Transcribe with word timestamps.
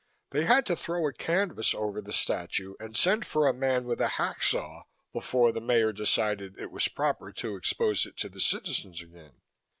They 0.31 0.45
had 0.45 0.65
to 0.65 0.75
throw 0.75 1.07
a 1.07 1.13
canvas 1.13 1.75
over 1.75 2.01
the 2.01 2.11
statue 2.11 2.73
and 2.79 2.97
send 2.97 3.23
for 3.23 3.45
a 3.47 3.53
man 3.53 3.85
with 3.85 4.01
a 4.01 4.07
hacksaw 4.17 4.85
before 5.13 5.51
the 5.51 5.61
Mayor 5.61 5.93
decided 5.93 6.57
it 6.57 6.71
was 6.71 6.87
proper 6.87 7.31
to 7.33 7.55
expose 7.55 8.07
it 8.07 8.17
to 8.17 8.29
the 8.29 8.41
citizens 8.41 9.03
again." 9.03 9.33